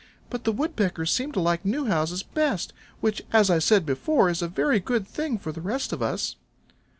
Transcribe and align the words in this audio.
But 0.31 0.45
the 0.45 0.51
Woodpeckers 0.51 1.11
seem 1.11 1.31
to 1.33 1.39
like 1.39 1.63
new 1.63 1.85
houses 1.85 2.23
best, 2.23 2.73
which, 3.01 3.21
as 3.31 3.51
I 3.51 3.59
said 3.59 3.85
before, 3.85 4.29
is 4.31 4.41
a 4.41 4.47
very 4.47 4.79
good 4.79 5.07
thing 5.07 5.37
for 5.37 5.51
the 5.51 5.61
rest 5.61 5.93
of 5.93 6.01
us." 6.01 6.37